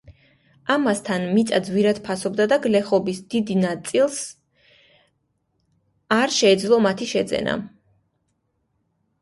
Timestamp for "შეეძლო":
6.39-6.81